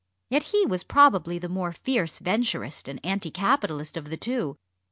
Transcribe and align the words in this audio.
Yet 0.31 0.41
he 0.45 0.65
was 0.65 0.83
probably 0.83 1.37
the 1.37 1.47
more 1.47 1.71
fierce 1.71 2.17
Venturist 2.17 2.87
and 2.87 2.99
anticapitalist 3.03 3.95
of 3.95 4.09
the 4.09 4.17
two. 4.17 4.57